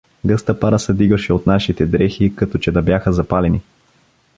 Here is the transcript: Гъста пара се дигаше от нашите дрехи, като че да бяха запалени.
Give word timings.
Гъста 0.29 0.59
пара 0.59 0.79
се 0.79 0.93
дигаше 0.93 1.33
от 1.33 1.45
нашите 1.47 1.85
дрехи, 1.85 2.35
като 2.35 2.57
че 2.57 2.71
да 2.71 2.81
бяха 2.81 3.13
запалени. 3.13 3.61